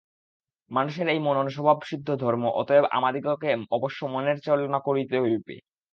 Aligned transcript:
মানুষের 0.71 1.07
এই 1.07 1.19
মনন 1.19 1.47
স্বভাবসিদ্ধ 1.49 2.07
ধর্ম, 2.15 2.43
অতএব 2.61 2.85
আমাদিগকে 2.97 3.49
অবশ্য 3.71 3.99
মনের 4.13 4.37
চালনা 4.45 4.79
করিতে 4.87 5.15
হইবে। 5.19 5.55